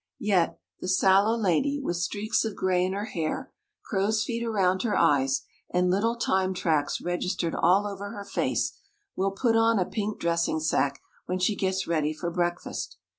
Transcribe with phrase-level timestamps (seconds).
[0.17, 3.53] Yet, the sallow lady, with streaks of grey in her hair,
[3.85, 8.79] crow's feet around her eyes, and little time tracks registered all over her face,
[9.15, 12.97] will put on a pink dressing sack when she gets ready for breakfast.